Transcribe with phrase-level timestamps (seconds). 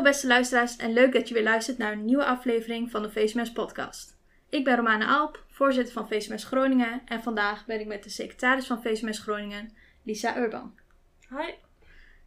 [0.00, 3.10] Hallo beste luisteraars en leuk dat je weer luistert naar een nieuwe aflevering van de
[3.10, 4.18] VSMS podcast.
[4.48, 8.66] Ik ben Romane Alp, voorzitter van VSMS Groningen en vandaag ben ik met de secretaris
[8.66, 10.74] van VSMS Groningen, Lisa Urban.
[11.28, 11.52] Hi.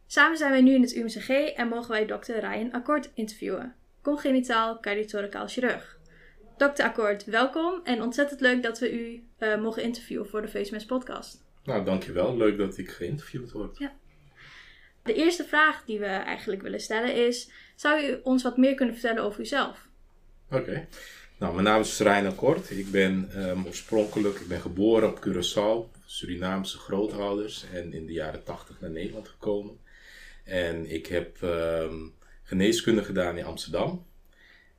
[0.06, 4.80] Samen zijn wij nu in het UMCG en mogen wij dokter Ryan Akkoord interviewen, congenitaal
[4.80, 5.98] cardiothoracaal chirurg.
[6.56, 10.84] Dokter Akkoord, welkom en ontzettend leuk dat we u uh, mogen interviewen voor de VSMS
[10.84, 11.44] podcast.
[11.64, 12.36] Nou, dankjewel.
[12.36, 13.78] Leuk dat ik geïnterviewd word.
[13.78, 13.92] Ja.
[15.04, 18.94] De eerste vraag die we eigenlijk willen stellen is: zou u ons wat meer kunnen
[18.94, 19.88] vertellen over uzelf?
[20.50, 20.86] Oké.
[21.38, 22.70] Nou, mijn naam is Reina Kort.
[22.70, 28.44] Ik ben um, oorspronkelijk ik ben geboren op Curaçao, Surinaamse grootouders en in de jaren
[28.44, 29.78] 80 naar Nederland gekomen.
[30.44, 34.06] En ik heb um, geneeskunde gedaan in Amsterdam.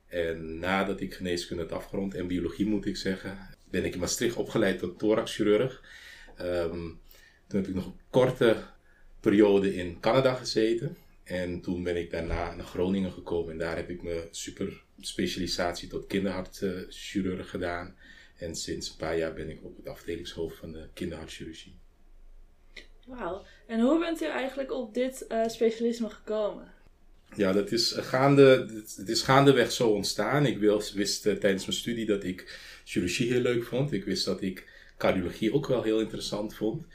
[0.08, 3.38] En nadat ik geneeskunde had afgerond en biologie moet ik zeggen,
[3.70, 5.82] ben ik in Maastricht opgeleid tot thoraxchirurg.
[6.42, 7.00] Um,
[7.48, 8.56] toen heb ik nog een korte
[9.20, 10.98] periode in Canada gezeten.
[11.26, 15.90] En toen ben ik daarna naar Groningen gekomen en daar heb ik mijn super specialisatie
[15.90, 17.96] tot kinderhartchirurg gedaan.
[18.38, 21.78] En sinds een paar jaar ben ik op het afdelingshoofd van de kinderhartchirurgie.
[23.06, 23.46] Wauw.
[23.68, 26.74] En hoe bent u eigenlijk op dit uh, specialisme gekomen?
[27.36, 30.46] Ja, dat is, gaande, het is gaandeweg zo ontstaan.
[30.46, 30.58] Ik
[30.94, 33.92] wist uh, tijdens mijn studie dat ik chirurgie heel leuk vond.
[33.92, 36.86] Ik wist dat ik cardiologie ook wel heel interessant vond.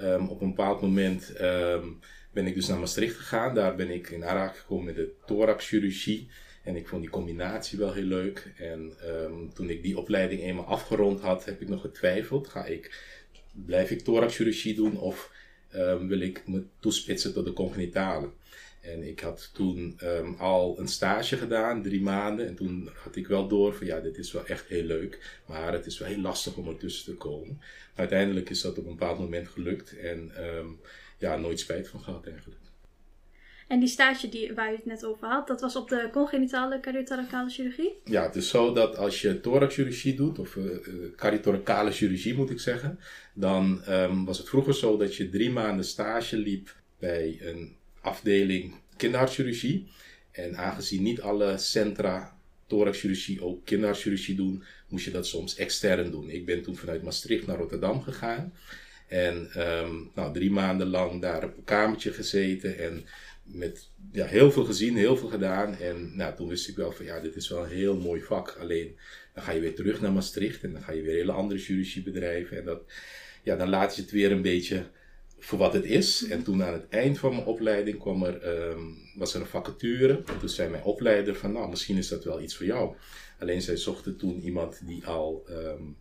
[0.00, 2.00] Um, op een bepaald moment um,
[2.32, 3.54] ben ik dus naar Maastricht gegaan.
[3.54, 6.28] Daar ben ik in aanraking gekomen met de thoraxchirurgie.
[6.62, 8.52] En ik vond die combinatie wel heel leuk.
[8.56, 12.48] En um, toen ik die opleiding eenmaal afgerond had, heb ik nog getwijfeld.
[12.48, 13.02] Ga ik,
[13.52, 15.30] blijf ik thoraxchirurgie doen of
[16.08, 18.30] wil ik me toespitsen tot de congenitale?
[18.80, 22.46] En ik had toen um, al een stage gedaan, drie maanden.
[22.46, 25.40] En toen had ik wel door van ja, dit is wel echt heel leuk.
[25.46, 27.60] Maar het is wel heel lastig om ertussen te komen.
[27.94, 29.98] Uiteindelijk is dat op een bepaald moment gelukt.
[29.98, 30.32] En
[31.22, 32.60] ja, nooit spijt van gehad eigenlijk.
[33.68, 36.80] En die stage die, waar je het net over had, dat was op de congenitale
[36.80, 37.94] cardiothoracale chirurgie?
[38.04, 40.64] Ja, het is zo dat als je thoraxchirurgie doet, of uh,
[41.16, 42.98] cardiothoracale chirurgie moet ik zeggen,
[43.34, 48.74] dan um, was het vroeger zo dat je drie maanden stage liep bij een afdeling
[48.96, 49.88] kinderhartchirurgie.
[50.30, 56.30] En aangezien niet alle centra thoraxchirurgie ook kinderhartchirurgie doen, moest je dat soms extern doen.
[56.30, 58.52] Ik ben toen vanuit Maastricht naar Rotterdam gegaan.
[59.12, 63.04] En um, nou, drie maanden lang daar op een kamertje gezeten en
[63.42, 65.74] met ja, heel veel gezien, heel veel gedaan.
[65.74, 68.56] En nou, toen wist ik wel van ja, dit is wel een heel mooi vak.
[68.60, 68.96] Alleen
[69.34, 72.02] dan ga je weer terug naar Maastricht en dan ga je weer hele andere chirurgie
[72.02, 72.58] bedrijven.
[72.58, 72.82] En dat,
[73.42, 74.86] ja, dan laat je het weer een beetje
[75.38, 76.26] voor wat het is.
[76.28, 80.22] En toen aan het eind van mijn opleiding kwam er, um, was er een vacature.
[80.26, 82.94] En toen zei mijn opleider van, nou, misschien is dat wel iets voor jou.
[83.38, 85.96] Alleen zij zochten toen iemand die al um,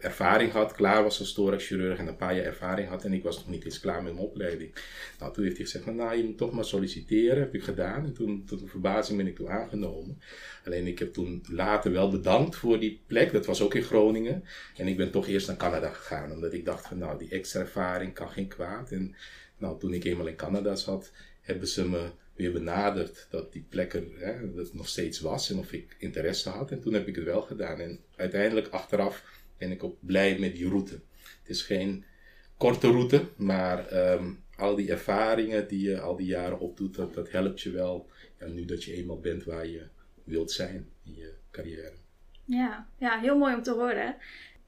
[0.00, 3.04] ervaring had, klaar was als thoraxchirurg en een paar jaar ervaring had.
[3.04, 4.74] En ik was nog niet eens klaar met mijn opleiding.
[5.18, 7.38] Nou, toen heeft hij gezegd, nou, je moet toch maar solliciteren.
[7.38, 8.04] Heb ik gedaan.
[8.04, 10.20] En toen, tot een verbazing ben ik toen aangenomen.
[10.64, 13.32] Alleen ik heb toen later wel bedankt voor die plek.
[13.32, 14.44] Dat was ook in Groningen.
[14.76, 16.32] En ik ben toch eerst naar Canada gegaan.
[16.32, 18.90] Omdat ik dacht van nou, die extra ervaring kan geen kwaad.
[18.90, 19.14] En
[19.58, 23.94] nou, toen ik eenmaal in Canada zat, hebben ze me weer benaderd dat die plek
[23.94, 25.50] er hè, dat nog steeds was.
[25.50, 26.70] En of ik interesse had.
[26.70, 27.80] En toen heb ik het wel gedaan.
[27.80, 31.00] En uiteindelijk achteraf ben ik ook blij met die route.
[31.40, 32.04] Het is geen
[32.56, 37.30] korte route, maar um, al die ervaringen die je al die jaren opdoet, dat, dat
[37.30, 38.08] helpt je wel.
[38.40, 39.86] Ja, nu dat je eenmaal bent waar je
[40.24, 41.92] wilt zijn in je carrière.
[42.44, 44.16] Ja, ja heel mooi om te horen.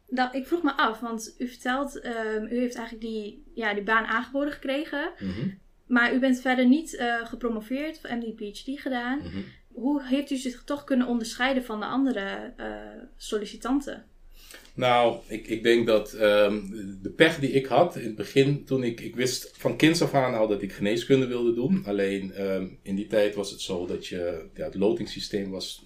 [0.08, 3.82] Nou, ik vroeg me af, want u vertelt, um, u heeft eigenlijk die, ja, die
[3.82, 5.12] baan aangeboden gekregen.
[5.18, 5.58] Mm -hmm.
[5.86, 9.18] Maar u bent verder niet uh, gepromoveerd en die PhD gedaan.
[9.18, 9.44] Mm -hmm.
[9.72, 14.04] Hoe heeft u zich toch kunnen onderscheiden van de andere uh, sollicitanten?
[14.76, 16.70] Nou, ik, ik denk dat um,
[17.02, 20.14] de pech die ik had in het begin, toen ik, ik wist van kinds af
[20.14, 21.82] aan al dat ik geneeskunde wilde doen.
[21.86, 25.84] Alleen um, in die tijd was het zo dat je, ja, het lotingssysteem was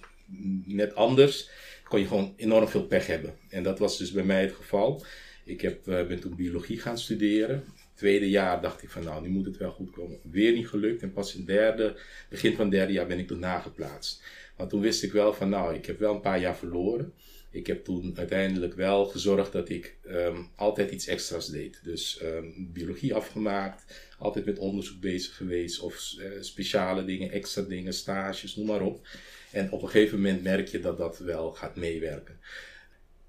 [0.65, 1.49] net anders.
[1.83, 3.33] Kon je gewoon enorm veel pech hebben.
[3.49, 5.03] En dat was dus bij mij het geval.
[5.45, 7.63] Ik heb, uh, ben toen biologie gaan studeren.
[7.93, 10.19] Tweede jaar dacht ik van nou, nu moet het wel goed komen.
[10.31, 11.01] Weer niet gelukt.
[11.01, 11.99] En pas in derde,
[12.29, 14.23] begin van derde jaar ben ik toen nageplaatst.
[14.57, 17.13] Want toen wist ik wel van nou, ik heb wel een paar jaar verloren
[17.51, 21.79] ik heb toen uiteindelijk wel gezorgd dat ik um, altijd iets extra's deed.
[21.83, 23.83] Dus um, biologie afgemaakt,
[24.17, 29.07] altijd met onderzoek bezig geweest of uh, speciale dingen, extra dingen, stages, noem maar op.
[29.51, 32.39] En op een gegeven moment merk je dat dat wel gaat meewerken.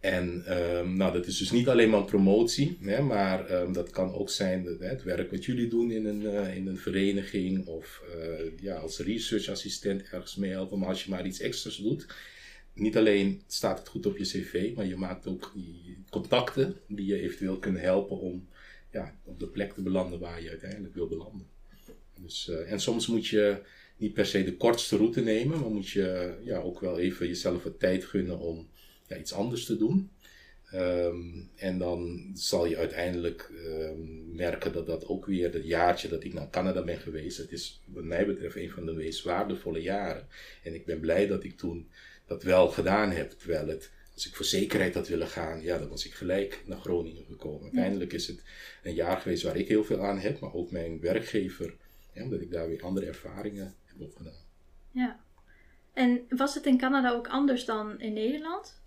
[0.01, 4.31] En um, nou, dat is dus niet alleen maar promotie, hè, maar dat kan ook
[4.31, 8.03] zijn dat, hè, het werk wat jullie doen in een, uh, in een vereniging of
[8.17, 10.79] uh, ja, als researchassistent ergens mee helpen.
[10.79, 12.07] Maar als je maar iets extra's doet,
[12.75, 15.53] niet alleen staat het goed op je cv, maar je maakt ook
[16.11, 18.49] contacten die je eventueel kunnen helpen om
[18.91, 21.47] ja, op de plek te belanden waar je uiteindelijk wil belanden.
[22.21, 23.63] Dus, uh, en soms moet je
[23.97, 27.63] niet per se de kortste route nemen, maar moet je ja, ook wel even jezelf
[27.63, 28.69] wat tijd gunnen om
[29.07, 30.11] ja, iets anders te doen.
[30.71, 36.25] Ehm, en dan zal je uiteindelijk ehm, merken dat dat ook weer het jaartje dat
[36.25, 39.83] ik naar Canada ben geweest, het is wat mij betreft een van de meest waardevolle
[39.83, 40.27] jaren.
[40.63, 41.89] En ik ben blij dat ik toen
[42.27, 45.89] dat wel gedaan heb, terwijl het als ik voor zekerheid had willen gaan, ja, dan
[45.89, 47.63] was ik gelijk naar Groningen gekomen.
[47.63, 48.43] Uiteindelijk is het
[48.83, 51.75] een jaar geweest waar ik heel veel aan heb, maar ook mijn werkgever,
[52.15, 54.45] omdat ik daar weer andere ervaringen heb opgedaan.
[54.91, 55.21] Ja.
[55.93, 58.81] En was het in Canada ook anders dan in Nederland?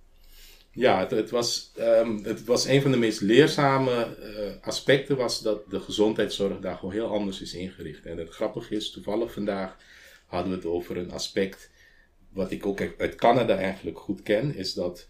[0.72, 5.42] Ja, het, het was, um, het was een van de meest leerzame uh, aspecten was
[5.42, 8.06] dat de gezondheidszorg daar gewoon heel anders is ingericht.
[8.06, 9.78] En het grappige is, toevallig vandaag
[10.26, 11.70] hadden we het over een aspect
[12.36, 15.08] wat ik ook uit Canada eigenlijk goed ken, is dat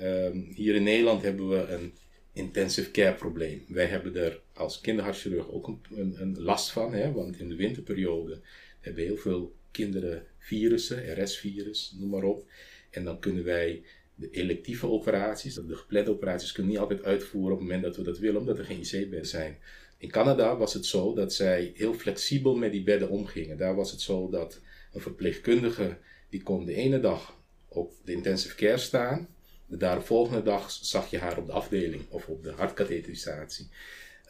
[0.00, 1.92] um, hier in Nederland hebben we een
[2.32, 3.64] intensive care probleem.
[3.68, 7.56] Wij hebben er als kinderhartchirurg ook een, een, een last van, hè, want in de
[7.56, 8.40] winterperiode
[8.80, 12.48] hebben heel veel kinderen virussen, RS-virus, noem maar op.
[12.90, 13.82] En dan kunnen wij
[14.14, 18.02] de electieve operaties, de geplande operaties, kunnen niet altijd uitvoeren op het moment dat we
[18.02, 19.58] dat willen, omdat er geen IC-bedden zijn.
[19.98, 23.56] In Canada was het zo dat zij heel flexibel met die bedden omgingen.
[23.56, 24.60] Daar was het zo dat
[24.92, 25.98] een verpleegkundige,
[26.28, 27.34] die kon de ene dag
[27.68, 29.28] op de intensive care staan,
[29.66, 33.68] de volgende dag zag je haar op de afdeling of op de hartkatheterisatie.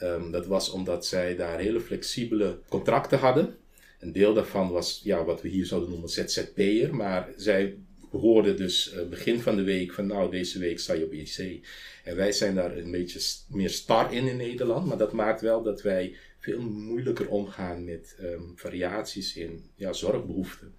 [0.02, 3.56] Um, dat was omdat zij daar hele flexibele contracten hadden.
[3.98, 7.78] Een deel daarvan was ja, wat we hier zouden noemen ZZP'er, maar zij
[8.10, 11.66] hoorden dus uh, begin van de week van nou deze week sta je op IC.
[12.04, 15.62] En wij zijn daar een beetje meer star in in Nederland, maar dat maakt wel
[15.62, 20.74] dat wij veel moeilijker omgaan met um, variaties in ja, zorgbehoeften.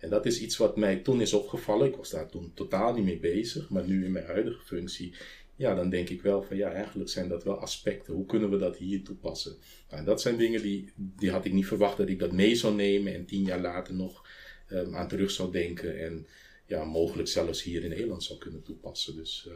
[0.00, 1.88] En dat is iets wat mij toen is opgevallen.
[1.88, 5.14] Ik was daar toen totaal niet mee bezig, maar nu in mijn huidige functie,
[5.56, 8.14] ja, dan denk ik wel van ja, eigenlijk zijn dat wel aspecten.
[8.14, 9.56] Hoe kunnen we dat hier toepassen?
[9.88, 12.54] Nou, en dat zijn dingen die, die had ik niet verwacht dat ik dat mee
[12.54, 14.26] zou nemen en tien jaar later nog
[14.72, 16.26] um, aan terug zou denken en
[16.66, 19.16] ja, mogelijk zelfs hier in Nederland zou kunnen toepassen.
[19.16, 19.54] Dus uh,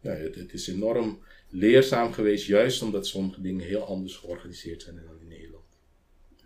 [0.00, 5.02] ja, het, het, is enorm leerzaam geweest, juist omdat sommige dingen heel anders georganiseerd zijn
[5.06, 5.64] dan in Nederland.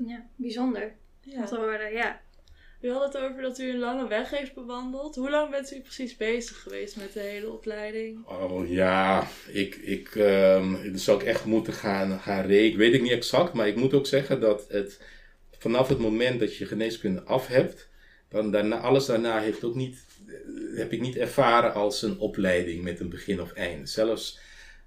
[0.06, 0.94] Ja, bijzonder.
[1.20, 1.48] Ja.
[1.48, 2.24] Horen, ja.
[2.80, 5.14] U had het over dat u een lange weg heeft bewandeld.
[5.14, 8.26] Hoe lang bent u precies bezig geweest met de hele opleiding?
[8.26, 12.78] Oh ja, ik, ik, uh, zou ik echt moeten gaan, gaan rekenen.
[12.78, 15.00] Weet ik niet exact, maar ik moet ook zeggen dat het
[15.58, 17.88] vanaf het moment dat je geneeskunde af hebt,
[18.28, 23.00] dan alles daarna heeft ook niet, eh, heb ik niet ervaren als een opleiding met
[23.00, 23.86] een begin of einde.
[23.86, 24.38] Zelfs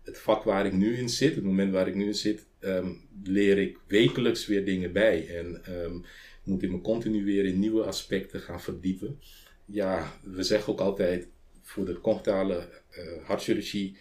[0.03, 3.07] het vak waar ik nu in zit, het moment waar ik nu in zit, um,
[3.23, 5.27] leer ik wekelijks weer dingen bij.
[5.37, 6.05] En um,
[6.43, 9.19] moet ik me continu weer in nieuwe aspecten gaan verdiepen.
[9.65, 11.27] Ja, we zeggen ook altijd
[11.61, 13.97] voor de congitale uh, hartchirurgie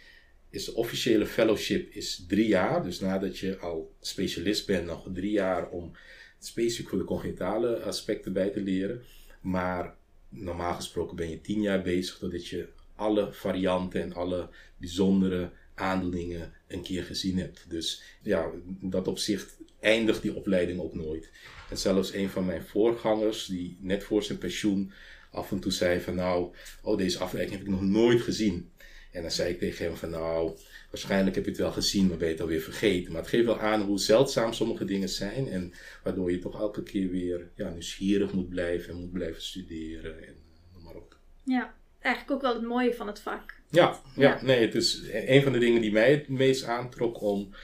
[0.51, 2.83] is de officiële fellowship is drie jaar.
[2.83, 5.93] Dus nadat je al specialist bent, nog drie jaar om
[6.39, 9.03] specifiek voor de congitale aspecten bij te leren.
[9.41, 9.97] Maar
[10.29, 16.53] normaal gesproken ben je tien jaar bezig totdat je alle varianten en alle bijzondere aandoeningen
[16.67, 17.65] een keer gezien hebt.
[17.69, 18.51] Dus ja,
[18.81, 21.31] in dat opzicht eindigt die opleiding ook nooit.
[21.71, 24.93] En zelfs een van mijn voorgangers, die net voor zijn pensioen
[25.31, 28.71] af en toe zei van nou, oh deze afwijking heb ik nog nooit gezien.
[29.13, 30.59] En dan zei ik tegen hem van nou,
[30.91, 33.13] waarschijnlijk heb je het wel gezien, maar ben je het alweer vergeten.
[33.13, 36.83] Maar het geeft wel aan hoe zeldzaam sommige dingen zijn en waardoor je toch elke
[36.83, 40.35] keer weer ja, nieuwsgierig moet blijven en moet blijven studeren en
[40.73, 41.17] noem maar op.
[41.45, 43.55] Ja, eigenlijk ook wel het mooie van het vak.
[43.71, 47.55] Ja, ja, nee, het is een van de dingen die mij het meest aantrok om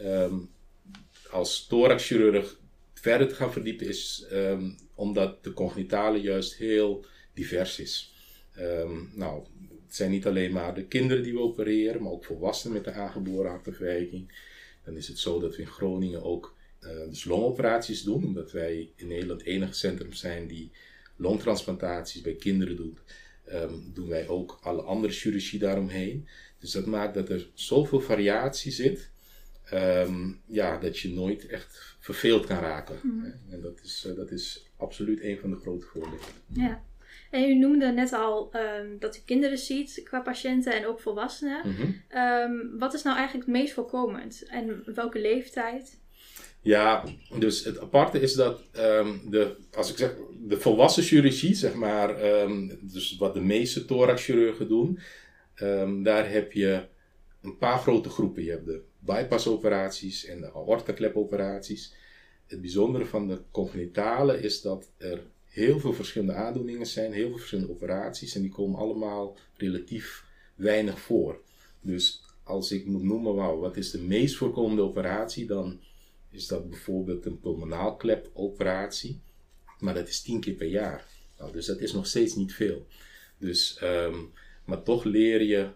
[0.00, 0.50] um,
[1.30, 2.58] als thoraxchirurg
[2.94, 8.14] verder te gaan verdiepen is um, omdat de cognitale juist heel divers is.
[8.58, 9.46] Um, nou,
[9.90, 12.92] het zijn niet alleen maar de kinderen die we opereren, maar ook volwassenen met een
[12.92, 14.32] aangeboren hartafwijking.
[14.84, 18.92] Dan is het zo dat we in Groningen ook uh, dus longoperaties doen, omdat wij
[18.96, 20.70] in Nederland het enige centrum zijn die
[21.16, 23.00] longtransplantaties bij kinderen doet.
[23.52, 26.28] Um, doen wij ook alle andere chirurgie daaromheen.
[26.58, 29.10] Dus dat maakt dat er zoveel variatie zit,
[29.72, 32.96] um, ja, dat je nooit echt verveeld kan raken.
[33.02, 33.30] Mhm.
[33.50, 36.18] En dat is, uh, dat is absoluut een van de grote voordelen.
[36.52, 36.88] Ja.
[37.30, 41.60] En u noemde net al um, dat u kinderen ziet qua patiënten en ook volwassenen.
[41.64, 42.78] Mm -hmm.
[42.78, 45.98] wat is nou eigenlijk het meest voorkomend en welke leeftijd?
[46.62, 47.04] Ja,
[47.38, 52.16] dus het aparte is dat um, de, als ik zeg, de volwassen chirurgie, zeg maar,
[52.80, 54.98] dus wat de meeste thoraxchirurgen doen,
[56.02, 56.86] daar heb je
[57.42, 58.44] een paar grote groepen.
[58.44, 61.94] Je hebt de bypassoperaties en de aortaklepoperaties.
[62.46, 65.20] Het bijzondere van de congenitale is dat er
[65.60, 70.24] heel veel verschillende aandoeningen zijn, heel veel verschillende operaties en die komen allemaal relatief
[70.54, 71.40] weinig voor.
[71.80, 75.80] Dus als ik moet noemen, wat is de meest voorkomende operatie, dan
[76.30, 79.20] is dat bijvoorbeeld een pulmonaalklepoperatie.
[79.78, 81.06] Maar dat is tien keer per jaar.
[81.38, 82.86] Nou, dus dat is nog steeds niet veel.
[83.38, 84.16] Dus, ehm,
[84.64, 85.68] maar toch leer je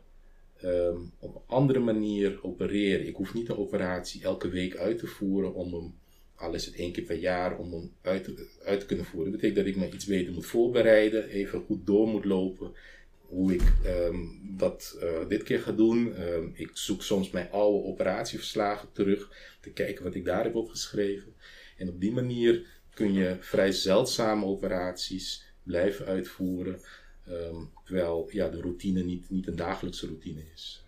[0.61, 3.07] ehm, op een andere manier opereren.
[3.07, 5.95] Ik hoef niet een operatie elke week uit te voeren om hem,
[6.37, 9.33] al is het één keer per jaar, om hem uit te, uit te kunnen voeren.
[9.33, 12.73] Dat betekent dat ik me iets beter moet voorbereiden, even goed door moet lopen.
[13.21, 16.15] Hoe ik ehm, dat uh, dit keer ga doen.
[16.55, 21.35] ik zoek soms mijn oude operatieverslagen terug, te kijken wat ik daar heb opgeschreven.
[21.77, 26.81] En op die manier kun je vrij zeldzame operaties blijven uitvoeren.
[27.29, 30.85] Um, terwijl ja, de routine niet, niet een dagelijkse routine is.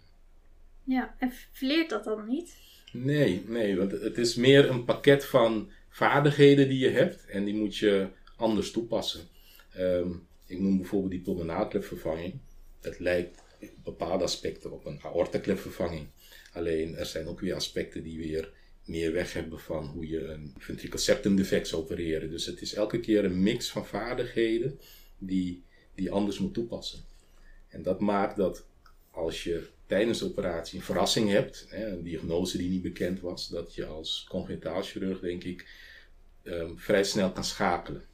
[0.85, 2.57] Ja, en verleert dat dan niet?
[3.05, 7.55] Nee, nee, want het is meer een pakket van vaardigheden die je hebt en die
[7.55, 9.21] moet je anders toepassen.
[9.79, 12.39] Um, ik noem bijvoorbeeld die pulmonaalklepvervanging.
[12.81, 16.07] Het lijkt in bepaalde aspecten op een aortaklepvervanging.
[16.53, 18.53] Alleen er zijn ook weer aspecten die weer
[18.85, 22.31] meer weg hebben van hoe je een ventricle defect zou opereren.
[22.31, 24.81] Dus het is elke keer een mix van vaardigheden
[25.19, 27.05] die, die anders moet toepassen.
[27.69, 28.67] En dat maakt dat
[29.11, 33.49] als je tijdens de operatie een verrassing hebt, hè, een diagnose die niet bekend was,
[33.49, 35.69] dat je als congenitaal chirurg, denk ik,
[36.45, 38.05] um, vrij snel kan schakelen.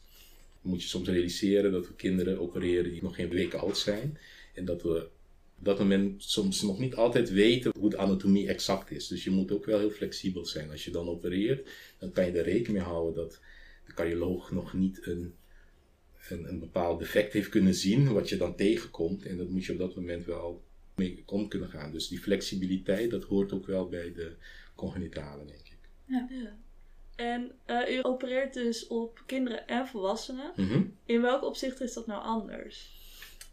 [0.62, 4.18] Dan moet je soms realiseren dat we kinderen opereren die nog geen weken oud zijn.
[4.54, 5.08] En dat we
[5.58, 9.06] op dat moment soms nog niet altijd weten hoe de anatomie exact is.
[9.06, 10.70] Dus je moet ook wel heel flexibel zijn.
[10.70, 13.40] Als je dan opereert, dan kan je er rekening mee houden dat
[13.86, 15.34] de cardioloog nog niet een
[16.28, 19.26] een, een bepaald defect heeft kunnen zien, wat je dan tegenkomt.
[19.26, 20.62] En dat moet je op dat moment wel
[21.02, 21.92] mee om kunnen gaan.
[21.92, 24.32] Dus die flexibiliteit, dat hoort ook wel bij de
[24.74, 25.78] congenitale, denk ik.
[26.04, 26.28] Ja.
[26.30, 26.56] ja.
[27.16, 30.52] En uh, u opereert dus op kinderen en volwassenen.
[30.56, 30.82] Mhm.
[31.06, 33.00] In welk opzicht is dat nou anders?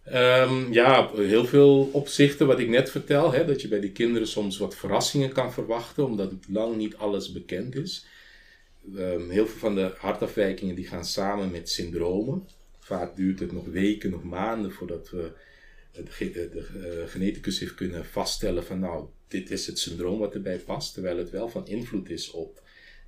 [0.08, 3.32] Um, ja, heel veel opzichten wat ik net vertel.
[3.34, 7.32] Hè, dat je bij die kinderen soms wat verrassingen kan verwachten, omdat lang niet alles
[7.32, 8.06] bekend is.
[8.96, 12.48] Um, heel veel van de hartafwijkingen die gaan samen met syndromen.
[12.79, 15.32] Vaak duurt het nog weken, nog maanden voordat we
[15.91, 20.93] de, uh, geneticus heeft kunnen vaststellen van nou, dit is het syndroom wat erbij past,
[20.93, 22.63] terwijl het wel van invloed is op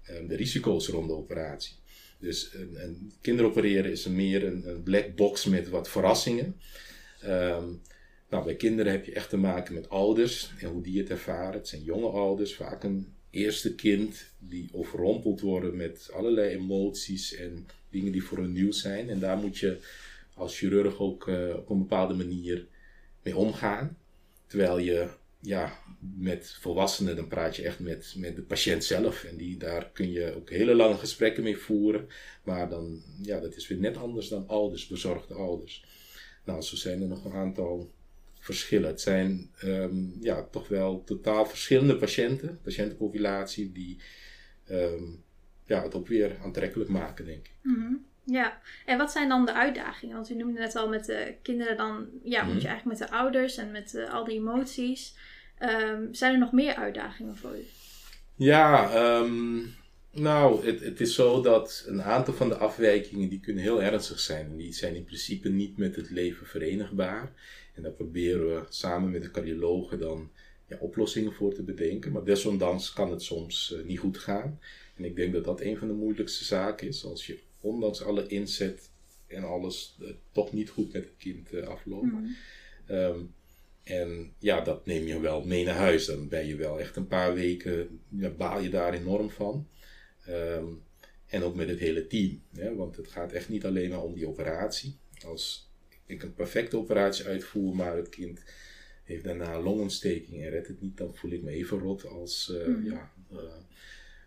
[0.10, 1.76] um, de risico's rond de operatie.
[2.20, 2.52] Dus
[3.22, 6.56] kinderopereren is meer een, een, black box met wat verrassingen.
[7.26, 7.82] Um,
[8.30, 11.54] nou, bij kinderen heb je echt te maken met ouders en hoe die het ervaren.
[11.54, 17.68] Het zijn jonge ouders, vaak een eerste kind die overrompeld worden met allerlei emoties en
[17.90, 19.10] dingen die voor hun nieuw zijn.
[19.10, 19.78] En daar moet je
[20.42, 22.68] als chirurg ook uh, op een bepaalde manier
[23.24, 23.98] mee omgaan.
[24.48, 25.10] Terwijl je
[25.42, 29.24] ja, met volwassenen, dan praat je echt met, met de patiënt zelf.
[29.24, 32.08] En die, daar kun je ook hele lange gesprekken mee voeren.
[32.44, 35.86] Maar dan, ja, dat is weer net anders dan ouders, bezorgde ouders.
[36.46, 37.92] Nou, zo zijn er nog een aantal
[38.40, 38.90] verschillen.
[38.90, 43.98] Het zijn um, ja, toch wel totaal verschillende patiënten, patiëntenpopulatie, die
[44.70, 45.24] um,
[45.66, 47.54] ja, het ook weer aantrekkelijk maken, denk ik.
[47.62, 50.16] Mm Ja, en wat zijn dan de uitdagingen?
[50.16, 52.68] Want u noemde net al met de kinderen, dan ja, moet je mhm.
[52.68, 55.16] eigenlijk met de ouders en met uh, al die emoties.
[55.60, 57.66] Um, zijn er nog meer uitdagingen voor u?
[58.36, 59.76] Ja, um,
[60.12, 64.20] nou, het, het, is zo dat een aantal van de afwijkingen die kunnen heel ernstig
[64.20, 64.46] zijn.
[64.46, 67.32] En die zijn in principe niet met het leven verenigbaar.
[67.76, 70.32] En daar proberen we samen met de cardiologen dan
[70.68, 72.12] ja, oplossingen voor te bedenken.
[72.12, 74.60] Maar desondanks kan het soms uh, niet goed gaan.
[74.96, 77.06] En ik denk dat dat een van de moeilijkste zaken is.
[77.06, 78.90] Als je ondanks alle inzet
[79.28, 82.12] en alles uh, toch niet goed met het kind uh, afloopt.
[82.12, 82.36] Mm.
[82.90, 83.34] Um,
[83.84, 86.06] en ja, dat neem je wel mee naar huis.
[86.06, 89.68] Dan ben je wel echt een paar weken, ja, baal je daar enorm van.
[90.30, 90.82] Um,
[91.28, 92.42] en ook met het hele team.
[92.56, 92.76] Hè?
[92.76, 94.98] Want het gaat echt niet alleen maar om die operatie.
[95.26, 95.70] Als
[96.06, 98.44] ik een perfecte operatie uitvoer, maar het kind
[99.04, 102.52] heeft daarna longontsteking en redt het niet, dan voel ik me even rot als.
[102.54, 102.86] Uh, mm.
[102.86, 103.40] ja, uh,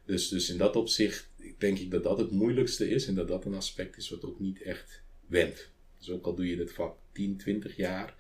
[0.05, 3.45] dus, dus in dat opzicht denk ik dat dat het moeilijkste is en dat dat
[3.45, 5.71] een aspect is wat ook niet echt wendt.
[5.99, 8.15] Dus ook al doe je dit vak 10, 20 jaar,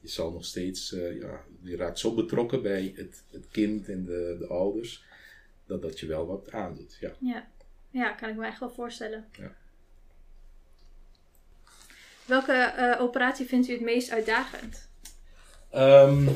[0.00, 4.04] je zal nog steeds, uh, ja, je raakt zo betrokken bij het, het kind en
[4.04, 5.04] de, de ouders,
[5.66, 6.96] dat dat je wel wat aandoet.
[7.00, 7.12] Ja.
[7.20, 7.48] Ja.
[7.90, 9.28] ja, kan ik me echt wel voorstellen.
[9.38, 9.56] Ja.
[12.24, 14.88] Welke uh, operatie vindt u het meest uitdagend?
[15.74, 16.28] Um,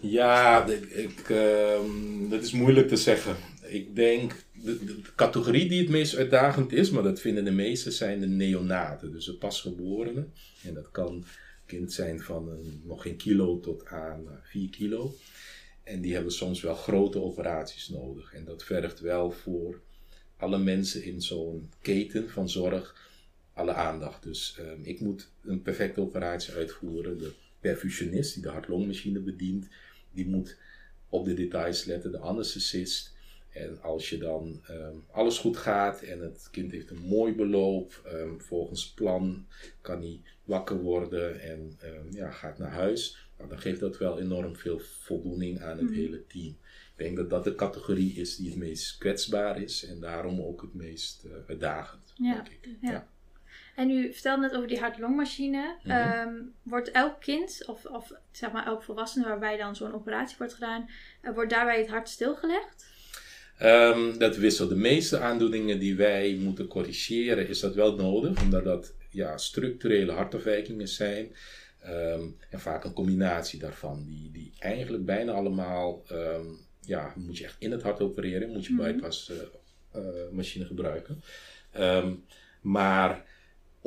[0.00, 3.36] ja, ik, um, dat is moeilijk te zeggen.
[3.62, 4.32] Ik denk,
[4.66, 9.12] de, categorie die het meest uitdagend is, maar dat vinden de meesten, zijn de neonaten.
[9.12, 10.32] Dus de pasgeborenen.
[10.62, 11.24] En dat kan
[11.66, 15.14] kind zijn van een, nog geen kilo tot aan 4 kilo.
[15.82, 18.32] En die hebben soms wel grote operaties nodig.
[18.34, 19.80] En dat vergt wel voor
[20.36, 23.10] alle mensen in zo'n keten van zorg
[23.52, 24.22] alle aandacht.
[24.22, 27.18] Dus um, ik moet een perfecte operatie uitvoeren.
[27.18, 29.68] De perfusionist die de hart-longmachine bedient,
[30.12, 30.56] die moet
[31.08, 32.12] op de details letten.
[32.12, 33.15] De anesthesist
[33.56, 38.02] En als je dan um, alles goed gaat en het kind heeft een mooi beloop,
[38.12, 39.46] um, volgens plan
[39.80, 44.20] kan hij wakker worden en um, ja, gaat naar huis, nou, dan geeft dat wel
[44.20, 45.94] enorm veel voldoening aan het mm.
[45.94, 46.56] hele team.
[46.96, 50.62] Ik denk dat dat de categorie is die het meest kwetsbaar is en daarom ook
[50.62, 52.34] het meest uh, uitdagend, ja.
[52.34, 52.76] denk ik.
[52.80, 52.90] Ja.
[52.90, 53.08] ja.
[53.74, 55.76] En u vertelde net over die hart-longmachine.
[55.82, 56.52] Mm -hmm.
[56.62, 60.90] wordt elk kind, of, of zeg maar elk volwassene waarbij dan zo'n operatie wordt gedaan,
[61.22, 62.94] uh, wordt daarbij het hart stilgelegd?
[63.62, 64.68] Um, dat wisselt.
[64.68, 70.12] De meeste aandoeningen die wij moeten corrigeren, is dat wel nodig, omdat dat ja, structurele
[70.12, 71.36] hartafwijkingen zijn.
[71.86, 77.44] Um, en vaak een combinatie daarvan, die, die eigenlijk bijna allemaal, um, ja, moet je
[77.44, 78.92] echt in het hart opereren, moet je mm -hmm.
[78.92, 79.36] bypass uh,
[80.02, 81.22] uh, machine gebruiken.
[82.60, 83.24] maar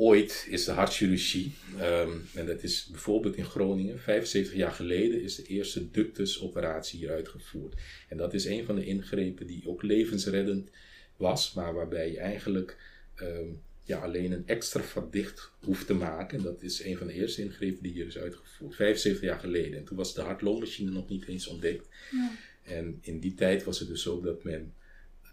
[0.00, 5.34] ooit is de hartchirurgie, um, en dat is bijvoorbeeld in Groningen, 75 jaar geleden is
[5.34, 7.74] de eerste ductusoperatie hier uitgevoerd.
[8.08, 10.70] En dat is een van de ingrepen die ook levensreddend
[11.16, 12.76] was, maar waarbij je eigenlijk
[13.22, 16.42] um, ja, alleen een extra vat dicht hoeft te maken.
[16.42, 19.78] Dat is een van de eerste ingrepen die hier is uitgevoerd, 75 jaar geleden.
[19.78, 21.88] En toen was de hartlongmachine nog niet eens ontdekt.
[22.10, 22.32] Ja.
[22.62, 24.74] En in die tijd was het dus ook dat men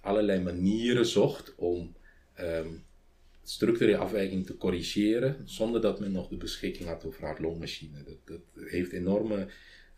[0.02, 1.96] allerlei manieren zocht om
[2.40, 2.86] um,
[3.50, 8.04] structurele afwijking te corrigeren zonder dat men nog de beschikking had over hart-longmachine.
[8.04, 9.48] Dat, dat, heeft enorme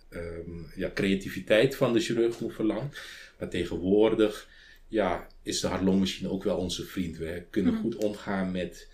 [0.09, 2.99] um, ja, creativiteit van de chirurg toen verlangd.
[3.39, 4.49] Maar tegenwoordig
[4.87, 7.17] ja, is de hart-longmachine ook wel onze vriend.
[7.17, 7.79] We kunnen mm.
[7.79, 8.89] goed omgaan met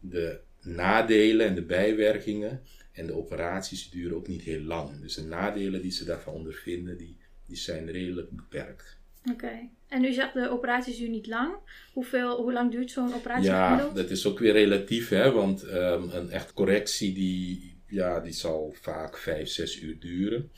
[0.00, 2.62] de nadelen en de bijwerkingen.
[2.92, 5.00] En de operaties duren ook niet heel lang.
[5.00, 8.97] Dus de nadelen die ze daarvan ondervinden, die, die zijn redelijk beperkt.
[9.30, 9.44] Oké.
[9.44, 9.70] Okay.
[9.88, 11.54] En u zegt de operaties duurt niet lang.
[11.92, 13.44] Hoeveel, hoe lang duurt zo'n operatie?
[13.44, 15.30] Ja, dat is ook weer relatief, hè?
[15.30, 20.50] want um, een echt correctie die, ja, die zal vaak 5, 6 uur duren.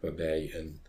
[0.00, 0.80] Waarbij een,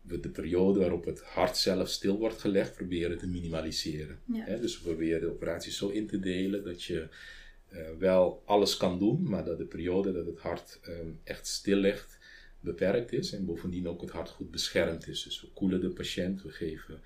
[0.00, 4.18] we de periode waarop het hart zelf stil wordt gelegd proberen te minimaliseren.
[4.32, 4.44] Ja.
[4.44, 4.60] Hè?
[4.60, 7.08] Dus we proberen de operatie zo in te delen dat je
[7.72, 11.76] uh, wel alles kan doen, maar dat de periode dat het hart um, echt stil
[11.76, 12.18] ligt
[12.60, 15.22] beperkt is en bovendien ook het hart goed beschermd is.
[15.22, 17.00] Dus we koelen de patiënt, we geven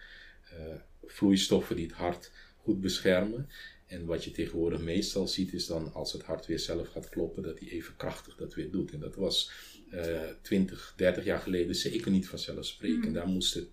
[0.52, 3.48] uh, vloeistoffen die het hart goed beschermen.
[3.86, 7.42] En wat je tegenwoordig meestal ziet is dan als het hart weer zelf gaat kloppen,
[7.42, 8.92] dat hij even krachtig dat weer doet.
[8.92, 9.50] En dat was
[9.92, 13.04] uh, 20, 30 jaar geleden zeker niet vanzelfsprekend.
[13.04, 13.12] Mm.
[13.12, 13.68] Daar moest, het,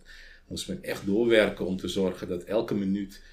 [0.47, 3.23] moest men echt doorwerken om te zorgen dat elke minuut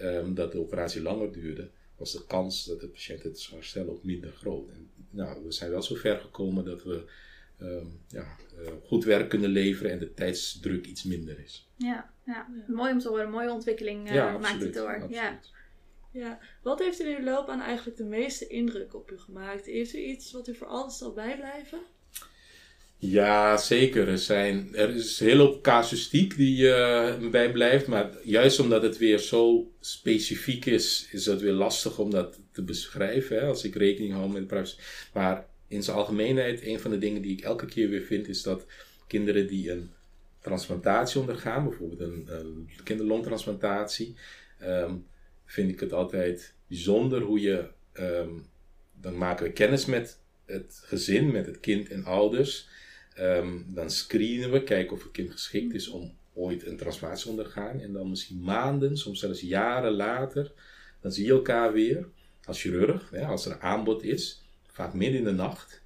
[0.00, 3.90] um, dat de operatie langer duurde, was de kans dat de patiënt het zou herstellen
[3.90, 4.68] ook minder groot.
[4.68, 7.04] En, nou, we zijn wel zo ver gekomen dat we
[8.08, 8.26] ja,
[8.60, 11.70] uh, goed werk kunnen leveren en de tijdsdruk iets minder is.
[11.76, 12.46] Ja, ja.
[12.66, 13.30] mooi om te horen.
[13.30, 14.94] Mooie ontwikkeling uh, ja, maakt het door.
[14.94, 15.14] Absoluut.
[15.14, 15.40] Ja.
[16.12, 19.66] Ja, wat heeft in uw loop aan eigenlijk de meeste indruk op u gemaakt?
[19.66, 21.78] Heeft u iets wat u voor altijd zal bijblijven?
[22.98, 24.08] Ja, zeker.
[24.08, 27.86] Er, zijn, er is een hele hoop casuïstiek die uh, bijblijft.
[27.86, 32.62] Maar juist omdat het weer zo specifiek is, is het weer lastig om dat te
[32.62, 33.36] beschrijven.
[33.36, 34.76] Hè, als ik rekening hou met de privacy.
[35.14, 38.42] Maar in zijn algemeenheid, een van de dingen die ik elke keer weer vind, is
[38.42, 38.66] dat
[39.06, 39.90] kinderen die een
[40.40, 44.16] transplantatie ondergaan, bijvoorbeeld een, een kinderlongtransplantatie,
[44.62, 45.06] um,
[45.44, 48.46] vind ik het altijd bijzonder hoe je, um,
[49.00, 52.68] dan maken we kennis met het gezin, met het kind en ouders.
[53.18, 57.30] Um, dan screenen we, kijken of het kind geschikt is om ooit een transplantatie te
[57.30, 57.80] ondergaan.
[57.80, 60.52] En dan misschien maanden, soms zelfs jaren later,
[61.00, 62.08] dan zie je elkaar weer
[62.44, 64.45] als chirurg, als er aanbod is
[64.76, 65.82] vaak midden in de nacht,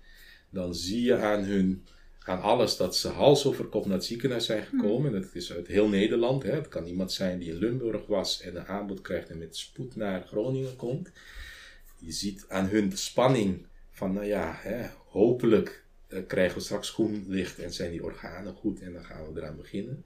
[0.51, 1.85] dan zie je aan hun,
[2.19, 5.11] aan alles dat ze hals over kop naar het ziekenhuis zijn gekomen.
[5.11, 5.21] Hmm.
[5.21, 6.43] Dat is uit heel Nederland.
[6.43, 6.51] Hè.
[6.51, 9.97] Het kan iemand zijn die in Limburg was en een aanbod krijgt en met spoed
[9.97, 11.11] naar Groningen komt.
[11.99, 16.91] Je ziet aan hun de spanning van, nou ja, hè, hopelijk uh, krijgen we straks
[16.91, 20.05] groen licht en zijn die organen goed en dan gaan we eraan beginnen.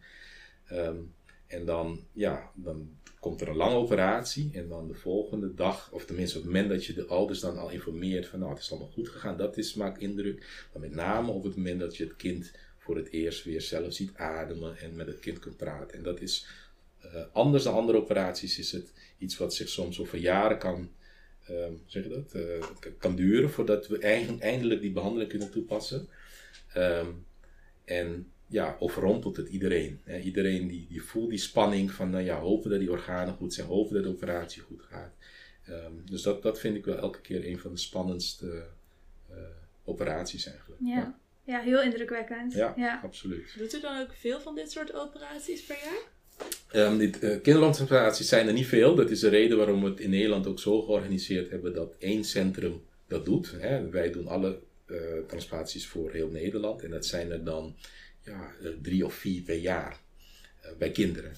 [0.73, 1.14] Um,
[1.47, 2.90] en dan, ja, dan
[3.25, 6.71] komt er een lange operatie en dan de volgende dag, of tenminste op het moment
[6.71, 9.57] dat je de ouders dan al informeert van nou het is allemaal goed gegaan, dat
[9.57, 10.67] is, maakt indruk.
[10.73, 13.93] Maar met name op het moment dat je het kind voor het eerst weer zelf
[13.93, 15.97] ziet ademen en met het kind kunt praten.
[15.97, 16.47] En dat is
[17.05, 20.91] uh, anders dan andere operaties, is het iets wat zich soms over jaren kan,
[21.51, 22.65] uh, dat, uh,
[22.99, 23.99] kan duren voordat we
[24.41, 26.09] eindelijk die behandeling kunnen toepassen.
[26.77, 27.27] Um,
[27.85, 30.00] en ja, overrompelt het iedereen.
[30.04, 30.18] Hè?
[30.18, 33.66] Iedereen die, die voelt die spanning van, nou ja, hopen dat die organen goed zijn,
[33.66, 35.12] hopen dat de operatie goed gaat.
[35.68, 38.66] Um, dus dat, dat vind ik wel elke keer een van de spannendste
[39.30, 39.37] uh,
[39.85, 40.80] operaties eigenlijk.
[40.85, 40.94] Ja.
[40.94, 41.18] ja.
[41.44, 41.61] Ja.
[41.61, 42.52] heel indrukwekkend.
[42.52, 43.54] Ja, ja, absoluut.
[43.59, 46.12] Doet u dan ook veel van dit soort operaties per jaar?
[46.87, 48.94] Um, dit, uh, kinderlandoperaties zijn er niet veel.
[48.94, 52.24] Dat is de reden waarom we het in Nederland ook zo georganiseerd hebben dat één
[52.24, 53.54] centrum dat doet.
[53.59, 53.88] Hè.
[53.88, 57.76] Wij doen alle uh, transplantaties voor heel Nederland en dat zijn er dan
[58.25, 60.01] ja, eh, drie of vier per jaar
[60.61, 61.37] eh, bij kinderen.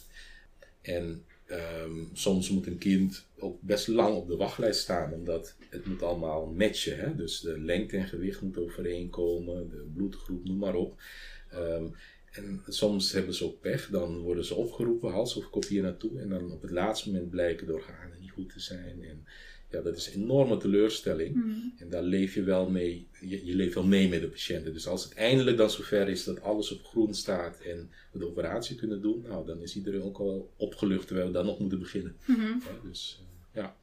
[0.80, 5.86] En ehm, soms moet een kind ook best lang op de wachtlijst staan, omdat het
[5.86, 6.98] moet allemaal matchen.
[6.98, 7.16] Hè?
[7.16, 11.00] Dus de lengte en gewicht moet overeenkomen, de bloedgroep, noem maar op.
[11.50, 11.86] Ehm,
[12.32, 16.20] en soms hebben ze ook pech, dan worden ze opgeroepen, hals of kopie naartoe.
[16.20, 19.04] En dan op het laatste moment blijken de organen niet goed te zijn.
[19.04, 19.26] En
[19.70, 21.32] ja, dat is een enorme teleurstelling.
[21.32, 21.72] Hmm.
[21.78, 24.72] En daar leef je wel mee, je, je, leeft wel mee met de patiënten.
[24.72, 28.26] Dus als het eindelijk dan zover is dat alles op groen staat en we de
[28.26, 31.78] operatie kunnen doen, nou dan is iedereen ook al opgelucht terwijl we dan nog moeten
[31.78, 32.16] beginnen.
[32.24, 32.62] Hmm.
[32.64, 33.76] Ja, dus uh, ja.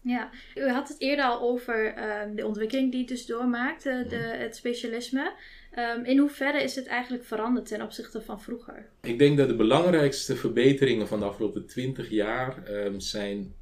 [0.00, 4.06] Ja, u had het eerder al over uh, de ontwikkeling die het dus doormaakt, de,
[4.08, 4.40] hmm.
[4.40, 5.32] het specialisme.
[5.78, 8.88] Um, in hoeverre is het eigenlijk veranderd ten opzichte van vroeger?
[9.02, 13.54] Ik denk dat de belangrijkste verbeteringen van de afgelopen 20 jaar um, zijn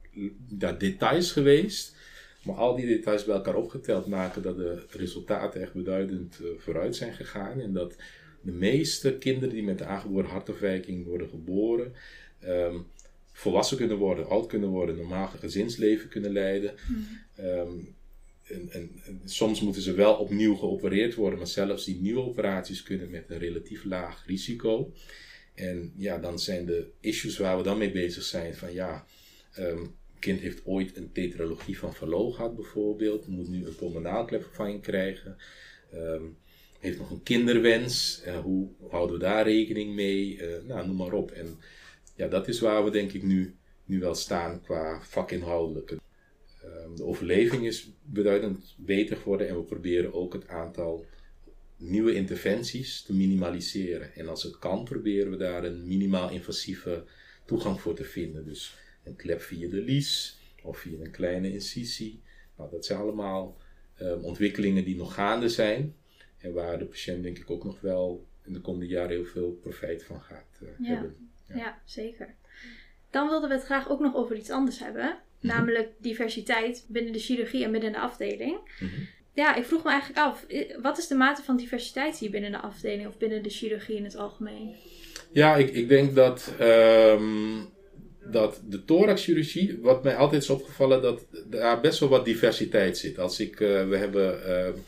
[0.48, 1.96] daar details geweest.
[2.42, 6.96] Maar al die details bij elkaar opgeteld maken dat de resultaten echt beduidend uh, vooruit
[6.96, 7.61] zijn gegaan.
[7.61, 7.96] En dat
[8.40, 11.92] de meeste kinderen die met de aangeboren hartafwijking worden geboren,
[12.44, 12.87] um,
[13.33, 16.74] volwassen kunnen worden, oud kunnen worden, normaal gezinsleven kunnen leiden.
[16.88, 17.46] Mhm.
[17.46, 17.94] Um,
[18.44, 22.83] en, en, en, soms moeten ze wel opnieuw geopereerd worden, maar zelfs die nieuwe operaties
[22.83, 24.92] kunnen met een relatief laag risico.
[25.55, 29.07] En ja, dan zijn de issues waar we dan mee bezig zijn van ja,
[29.59, 29.94] um,
[30.25, 35.37] kind heeft ooit een tetralogie van Fallot gehad bijvoorbeeld, moet nu een pulmonaalklepvervanging krijgen.
[35.95, 36.37] Um,
[36.81, 40.37] heeft nog een kinderwens, uh, hoe houden we daar rekening mee?
[40.37, 41.31] Uh, nou, noem maar op.
[41.31, 41.59] En
[42.17, 45.99] ja, dat is waar we denk ik nu, nu wel staan qua vakinhoudelijke.
[46.65, 51.07] Um, de overleving is beduidend beter geworden en we proberen ook het aantal
[51.77, 54.15] nieuwe interventies te minimaliseren.
[54.15, 57.05] En als het kan, proberen we daar een minimaal invasieve
[57.47, 58.45] toegang voor te vinden.
[58.45, 62.23] Dus een klep via de lies of via een kleine incisie.
[62.57, 63.57] Nou, dat zijn allemaal
[64.01, 65.95] um, ontwikkelingen die nog gaande zijn
[66.38, 69.51] en waar de patiënt denk ik ook nog wel in de komende jaren heel veel
[69.51, 70.93] profijt van gaat uh, ja.
[70.93, 71.17] hebben.
[71.49, 71.57] Ja.
[71.57, 71.79] ja.
[71.85, 72.35] zeker.
[73.11, 75.47] Dan wilden we het graag ook nog over iets anders hebben, mhm.
[75.47, 78.59] namelijk diversiteit binnen de chirurgie en binnen de afdeling.
[78.81, 79.01] Mhm.
[79.33, 80.47] Ja, ik vroeg me eigenlijk af,
[80.83, 84.05] wat is de mate van diversiteit hier binnen de afdeling of binnen de chirurgie in
[84.05, 84.75] het algemeen?
[85.33, 87.69] Ja, ik, ik denk dat um,
[88.31, 93.19] dat de thoraxchirurgie, wat mij altijd is opgevallen, dat daar best wel wat diversiteit zit.
[93.19, 94.81] Als ik, uh, we hebben, uh,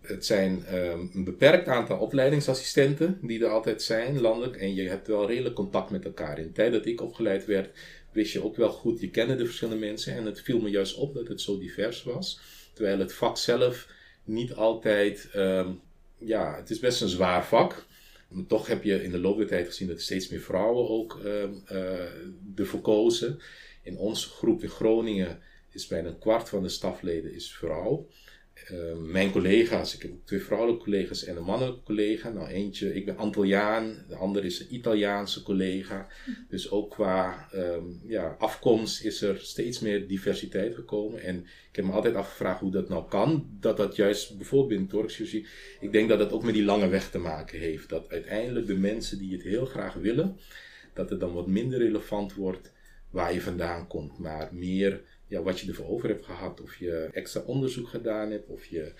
[0.00, 4.56] het zijn um, een beperkt aantal opleidingsassistenten die er altijd zijn, landelijk.
[4.56, 6.38] En je hebt wel redelijk contact met elkaar.
[6.38, 7.70] In de tijd dat ik opgeleid werd,
[8.12, 10.14] wist je ook wel goed, je kende de verschillende mensen.
[10.14, 12.40] En het viel me juist op dat het zo divers was.
[12.74, 13.88] Terwijl het vak zelf
[14.24, 15.80] niet altijd, um,
[16.18, 17.86] ja, het is best een zwaar vak.
[18.28, 21.20] Maar toch heb je in de loop der tijd gezien dat steeds meer vrouwen ook
[21.24, 22.00] uh, uh,
[22.56, 23.38] ervoor kozen.
[23.82, 28.08] In onze groep in Groningen is bijna een kwart van de stafleden is vrouw.
[28.72, 32.28] Uh, mijn collega's, ik heb twee vrouwelijke collega's en een mannelijke collega.
[32.30, 36.06] Nou, eentje, ik ben Antilliaan, de andere is een Italiaanse collega.
[36.48, 41.22] Dus ook qua um, ja, afkomst is er steeds meer diversiteit gekomen.
[41.22, 41.36] En
[41.70, 43.48] ik heb me altijd afgevraagd hoe dat nou kan.
[43.60, 45.46] Dat dat juist bijvoorbeeld binnen Torxchirurgie,
[45.80, 47.88] ik denk dat dat ook met die lange weg te maken heeft.
[47.88, 50.38] Dat uiteindelijk de mensen die het heel graag willen,
[50.94, 52.72] dat het dan wat minder relevant wordt
[53.10, 56.60] waar je vandaan komt, maar meer ja, wat je ervoor over hebt gehad.
[56.60, 58.92] Of je extra onderzoek gedaan hebt, of je,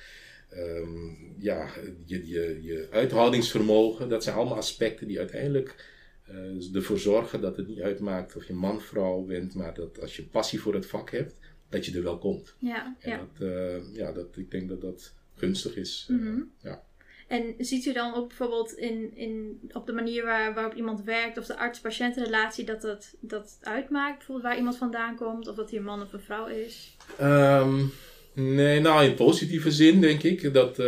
[0.53, 1.69] um, ja,
[2.05, 4.09] je, je, je uithoudingsvermogen.
[4.09, 5.97] Dat zijn allemaal aspecten die uiteindelijk
[6.31, 10.17] uh, ervoor zorgen dat het niet uitmaakt of je man, vrouw bent, maar dat als
[10.17, 11.35] je passie voor het vak hebt,
[11.69, 12.55] dat je er wel komt.
[12.59, 13.19] Ja, en ja.
[13.19, 16.07] Dat, uh, ja, dat, ik denk dat dat gunstig is.
[16.11, 16.53] Mm -hmm.
[16.63, 16.87] ja.
[17.29, 21.39] En ziet u dan ook bijvoorbeeld in, in, op de manier waar, waarop iemand werkt
[21.39, 24.17] of de arts-patiëntenrelatie dat, dat dat uitmaakt?
[24.17, 26.97] Bijvoorbeeld waar iemand vandaan komt of dat hij een man of een vrouw is?
[27.21, 27.93] Um,
[28.35, 30.55] nee, nou in positieve zin denk ik.
[30.55, 30.87] Dat, uh,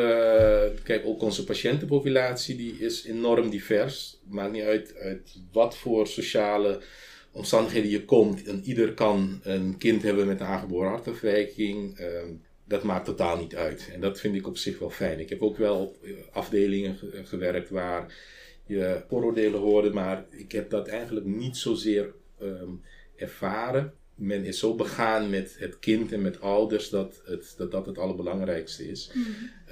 [0.83, 4.19] kijk, ook onze patiëntenpopulatie die is enorm divers.
[4.29, 6.81] Maakt niet uit, uit wat voor sociale
[7.33, 8.45] omstandigheden je komt.
[8.45, 12.01] En ieder kan een kind hebben met een aangeboren hartafwijking.
[12.01, 13.91] Um, dat maakt totaal niet uit.
[13.93, 15.21] En dat vind ik op zich wel fijn.
[15.21, 18.15] Ik heb ook wel op eh, afdelingen gewerkt waar
[18.67, 22.83] je vooroordelen hoorde, maar ik heb dat eigenlijk niet zozeer um,
[23.17, 23.93] ervaren.
[24.15, 27.99] Men is zo begaan met het kind en met ouders dat het, dat, dat het
[27.99, 29.11] allerbelangrijkste is.
[29.15, 29.25] Mm.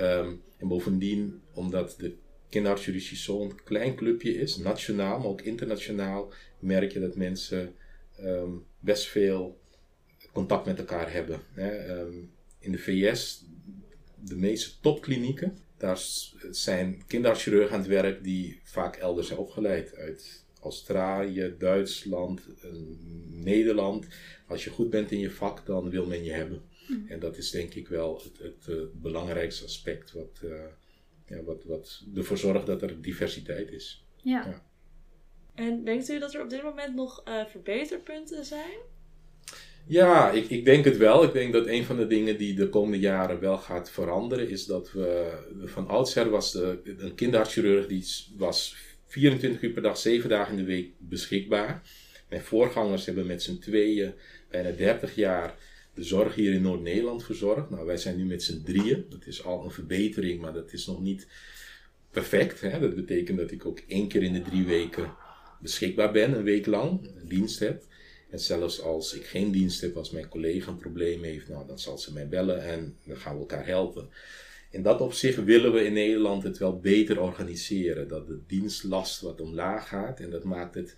[0.04, 2.14] Um, en bovendien, omdat de
[2.48, 7.74] kinderartschirurgie zo'n klein clubje is, nationaal, maar ook internationaal, merk je dat mensen
[8.20, 9.60] um, best veel
[10.32, 11.40] contact met elkaar hebben.
[11.54, 12.06] Hè
[12.68, 13.44] in de VS
[14.24, 15.58] de meeste topklinieken.
[15.76, 15.98] Daar
[16.50, 19.94] zijn kinderchirurgen aan het werk die vaak elders zijn opgeleid.
[19.94, 22.40] Uit Australië, Duitsland,
[23.28, 24.06] Nederland.
[24.46, 26.62] Als je goed bent in je vak, dan wil men je hebben.
[26.88, 27.06] Mm.
[27.08, 30.52] En dat is denk ik wel het, het uh, belangrijkste aspect wat, uh,
[31.26, 34.06] ja, wat, wat ervoor zorgt dat er diversiteit is.
[34.22, 34.46] Ja.
[34.46, 34.66] ja.
[35.54, 38.78] En denkt u dat er op dit moment nog uh, verbeterpunten zijn?
[39.88, 41.24] Ja, ik, ik denk het wel.
[41.24, 44.66] Ik denk dat een van de dingen die de komende jaren wel gaat veranderen, is
[44.66, 45.32] dat we
[45.64, 48.04] van oudsher was de, een kinderhartchirurg die
[48.36, 51.82] was 24 uur per dag, 7 dagen in de week beschikbaar.
[52.28, 54.14] Mijn voorgangers hebben met z'n tweeën
[54.50, 55.54] bijna 30 jaar
[55.94, 57.70] de zorg hier in Noord-Nederland verzorgd.
[57.70, 59.06] Nou, wij zijn nu met z'n drieën.
[59.08, 61.26] Dat is al een verbetering, maar dat is nog niet
[62.10, 62.60] perfect.
[62.60, 62.80] Hè?
[62.80, 65.14] Dat betekent dat ik ook één keer in de drie weken
[65.60, 67.82] beschikbaar ben, een week lang, een dienst heb.
[68.30, 71.78] En zelfs als ik geen dienst heb, als mijn collega een probleem heeft, nou, dan
[71.78, 74.10] zal ze mij bellen en dan gaan we elkaar helpen.
[74.70, 78.08] In dat opzicht willen we in Nederland het wel beter organiseren.
[78.08, 80.96] Dat de dienstlast wat omlaag gaat en dat maakt het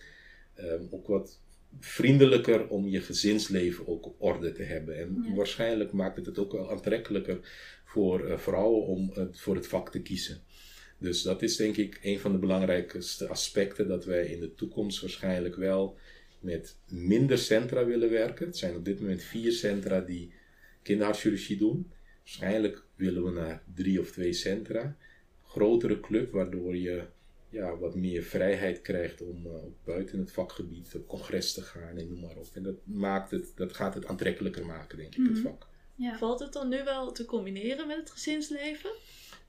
[0.59, 1.39] um, ook wat
[1.81, 4.99] vriendelijker om je gezinsleven ook op orde te hebben.
[4.99, 7.39] En waarschijnlijk maakt het het ook wel aantrekkelijker
[7.85, 10.43] voor uh, vrouwen om voor het vak te kiezen.
[10.99, 15.01] Dus dat is denk ik een van de belangrijkste aspecten dat wij in de toekomst
[15.01, 15.99] waarschijnlijk wel
[16.41, 18.47] met minder centra willen werken.
[18.47, 20.33] Het zijn op dit moment vier centra die
[20.83, 21.93] kinderhartchirurgie doen.
[22.19, 24.97] Waarschijnlijk willen we naar drie of twee centra.
[25.47, 27.05] Grotere club, waardoor je
[27.51, 29.53] ja, wat meer vrijheid krijgt om uh,
[29.85, 32.49] buiten het vakgebied op congres te gaan en noem maar op.
[32.55, 35.43] En dat, maakt het, dat gaat het aantrekkelijker maken, denk ik, het mhm.
[35.43, 35.69] vak.
[35.95, 36.19] Ja.
[36.19, 38.91] Valt het dan nu wel te combineren met het gezinsleven?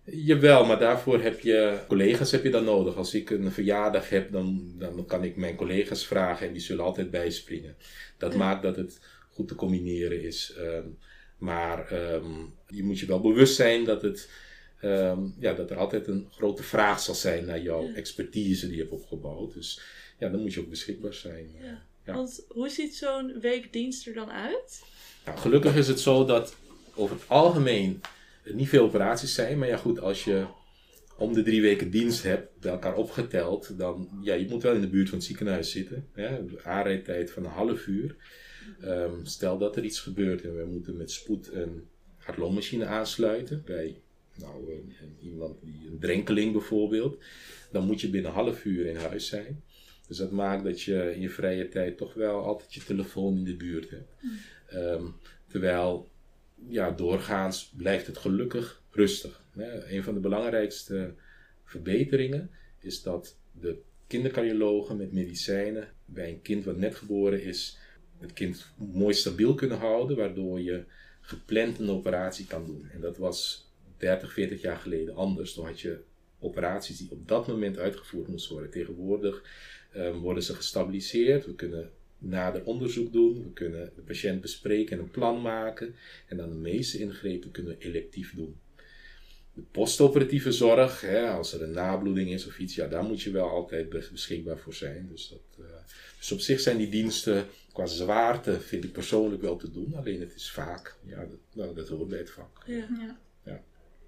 [0.04, 2.96] Jawel, maar daarvoor heb je collega's heb je dan nodig.
[2.96, 6.84] Als ik een verjaardag heb, dan, dan kan ik mijn collega's vragen en die zullen
[6.84, 7.76] altijd bijspringen.
[8.18, 10.54] Dat maakt dat het goed te combineren is.
[10.58, 10.88] Ehm,
[11.38, 14.30] maar um, je moet je wel bewust zijn dat, het,
[14.80, 18.82] ehm, ja, dat er altijd een grote vraag zal zijn naar jouw expertise die je
[18.82, 19.54] hebt opgebouwd.
[19.54, 19.82] Dus
[20.20, 21.50] ja, dan moet je ook beschikbaar zijn.
[21.62, 21.90] Ja.
[22.06, 22.14] Ja.
[22.14, 24.84] Want hoe ziet zo'n weekdienst er dan uit?
[25.26, 26.56] Nou, gelukkig is het zo dat
[26.96, 28.02] over het algemeen
[28.44, 29.58] niet veel operaties zijn.
[29.58, 30.46] Maar ja, goed, als je
[31.18, 34.82] om de drie weken dienst hebt, bij elkaar opgeteld, dan ja, je moet wel in
[34.82, 36.08] de buurt van het ziekenhuis zitten.
[36.14, 36.40] Hè?
[36.64, 38.16] Aanrijdtijd van een half uur.
[38.82, 44.02] Ehm, stel dat er iets gebeurt en we moeten met spoed een hartloommachine aansluiten bij
[44.36, 47.24] nou, een, iemand die een drenkeling bijvoorbeeld,
[47.72, 49.64] dan moet je binnen een half uur in huis zijn.
[50.08, 53.44] Dus dat maakt dat je in je vrije tijd toch wel altijd je telefoon in
[53.44, 54.12] de buurt hebt.
[54.22, 54.32] Mm.
[54.68, 55.06] Ehm,
[55.48, 56.11] terwijl
[56.68, 59.42] ja, doorgaans blijft het gelukkig rustig.
[59.88, 61.14] Een van de belangrijkste
[61.64, 67.78] verbeteringen is dat de kindercardiologen met medicijnen bij een kind wat net geboren is,
[68.18, 70.84] het kind mooi stabiel kunnen houden, waardoor je
[71.22, 72.90] gepland een operatie kan doen.
[72.94, 75.54] En dat was 30, 40 jaar geleden anders.
[75.54, 76.04] Toen had je
[76.40, 78.72] operaties die op dat moment uitgevoerd moesten worden.
[78.72, 79.44] Tegenwoordig
[79.96, 81.46] um, worden ze gestabiliseerd.
[81.46, 83.44] We kunnen nader onderzoek doen.
[83.44, 85.96] We kunnen de patiënt bespreken en een plan maken.
[86.28, 88.60] En dan de meeste ingrepen kunnen we electief doen.
[89.54, 93.32] De postoperatieve zorg, hè, als er een nabloeding is of iets, ja, daar moet je
[93.32, 95.08] wel altijd beschikbaar voor zijn.
[95.12, 95.66] Dus, dat, uh,
[96.18, 99.96] dus op zich zijn die diensten qua zwaarte, vind ik persoonlijk wel te doen.
[99.96, 102.64] Alleen het is vaak, ja, dat, nou, dat hoort bij het vak.
[102.66, 102.88] Ja.
[102.98, 103.20] ja.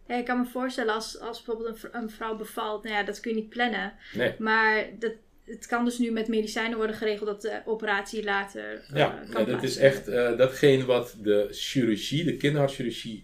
[0.07, 3.19] Ja, ik kan me voorstellen als, als bijvoorbeeld een, een vrouw bevalt, nou ja, dat
[3.19, 3.93] kun je niet plannen.
[4.13, 4.35] Nee.
[4.39, 5.13] Maar dat,
[5.45, 8.73] het kan dus nu met medicijnen worden geregeld dat de operatie later.
[8.73, 13.23] Uh, ja, kan ja, dat is echt uh, datgene wat de chirurgie, de kinderhartchirurgie,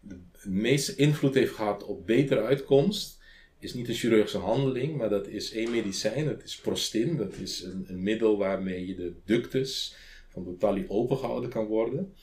[0.00, 3.16] de meeste invloed heeft gehad op betere uitkomst.
[3.60, 7.16] Is niet een chirurgische handeling, maar dat is één medicijn, dat is prostin.
[7.16, 9.96] Dat is een, een middel waarmee je de ductus
[10.28, 12.14] van de tali opengehouden kan worden.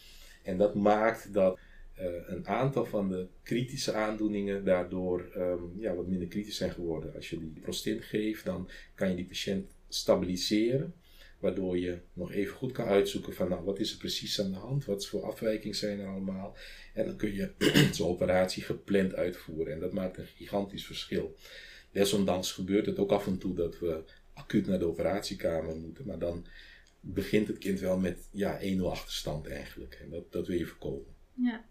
[0.43, 1.59] En dat maakt dat
[1.99, 7.15] uh, een aantal van de kritische aandoeningen daardoor um, ja, wat minder kritisch zijn geworden.
[7.15, 10.93] Als je die prostin geeft, dan kan je die patiënt stabiliseren.
[11.39, 14.57] Waardoor je nog even goed kan uitzoeken van nou, wat is er precies aan de
[14.57, 16.57] hand, wat voor afwijkingen zijn er allemaal.
[16.93, 17.51] En dan kun je
[17.93, 19.73] zo'n operatie gepland uitvoeren.
[19.73, 21.35] En dat maakt een gigantisch verschil.
[21.91, 24.03] Desondanks gebeurt het ook af en toe dat we
[24.33, 26.05] acuut naar de operatiekamer moeten.
[26.05, 26.45] Maar dan
[26.99, 29.99] begint het kind wel met ja, 1-0 achterstand eigenlijk.
[30.03, 31.15] En dat, dat wil je voorkomen.
[31.33, 31.65] Ja.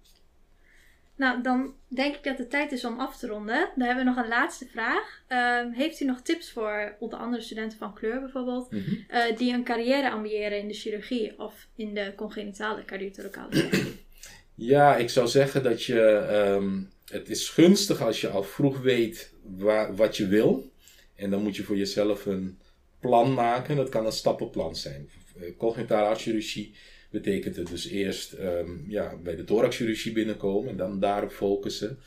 [1.17, 3.69] Nou, dan denk ik dat het tijd is om af te ronden.
[3.77, 5.23] Dan hebben we nog een laatste vraag.
[5.27, 8.81] Ehm, heeft u nog tips voor onder andere studenten van kleur bijvoorbeeld, mhm.
[9.09, 13.71] eh, die een carrière ambiëren in de chirurgie of in de congenitale cardiothoracale
[14.55, 16.01] Ja, ik zou zeggen dat je,
[16.31, 20.73] ehm, het is gunstig als je al vroeg weet waar, wat je wil.
[21.15, 22.59] En dan moet je voor jezelf een
[23.01, 23.77] plan maken.
[23.77, 25.11] Dat kan een stappenplan zijn.
[25.41, 26.75] Eh, congenitale chirurgie
[27.15, 31.99] betekent het dus eerst um, ja, bij de thoraxchirurgie binnenkomen en dan daarop focussen.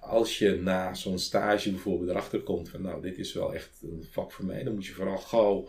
[0.00, 4.06] Als je na zo'n stage bijvoorbeeld erachter komt van nou, dit is wel echt een
[4.10, 5.68] vak voor mij, dan moet je vooral gauw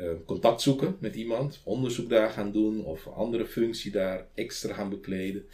[0.00, 4.90] uh, contact zoeken met iemand, onderzoek daar gaan doen of andere functie daar extra gaan
[4.90, 5.46] bekleden.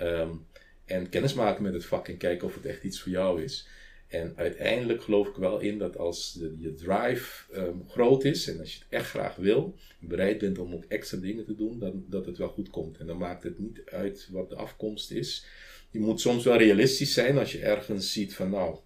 [0.00, 0.46] Um,
[0.84, 3.68] en kennis maken met het vak en kijken of het echt iets voor jou is.
[4.08, 8.60] En uiteindelijk geloof ik wel in dat als de, je drive ehm, groot is en
[8.60, 12.04] als je het echt graag wil, bereid bent om ook extra dingen te doen, dan,
[12.08, 12.98] dat het wel goed komt.
[12.98, 15.46] En dan maakt het niet uit wat de afkomst is.
[15.90, 18.78] Je moet soms wel realistisch zijn als je ergens ziet van nou,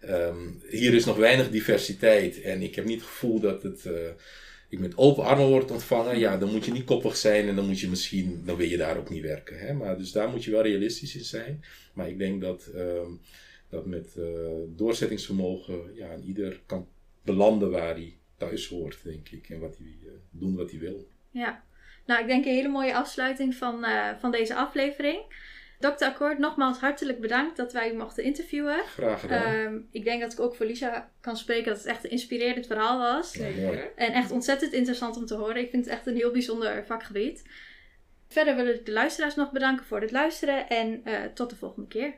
[0.00, 3.84] ehm, hier is nog weinig diversiteit en ik heb niet het gevoel dat het...
[3.84, 3.92] Uh,
[4.68, 7.66] ik met open armen wordt ontvangen, ja, dan moet je niet koppig zijn en dan
[7.66, 9.58] moet je misschien, dan wil je daar ook niet werken.
[9.58, 9.72] Hè?
[9.72, 11.64] Maar dus daar moet je wel realistisch in zijn.
[11.92, 13.10] Maar ik denk dat ehm,
[13.72, 14.26] dat met uh,
[14.68, 16.88] doorzettingsvermogen ja, ieder kan
[17.22, 19.48] belanden waar hij thuis hoort, denk ik.
[19.48, 21.08] En wat hij, uh, doen wat hij wil.
[21.30, 21.64] Ja,
[22.06, 25.20] nou ik denk een hele mooie afsluiting van, uh, van deze aflevering.
[25.78, 26.04] Dr.
[26.04, 28.82] Akkoord, nogmaals hartelijk bedankt dat wij u mochten interviewen.
[28.84, 29.54] Graag gedaan.
[29.54, 32.66] Um, ik denk dat ik ook voor Lisa kan spreken dat het echt een inspirerend
[32.66, 33.32] verhaal was.
[33.32, 33.92] Zeker.
[33.96, 35.56] En echt ontzettend interessant om te horen.
[35.56, 37.42] Ik vind het echt een heel bijzonder vakgebied.
[38.28, 41.02] Verder wil ik de luisteraars nog bedanken voor het luisteren en
[41.34, 42.14] tot de volgende keer.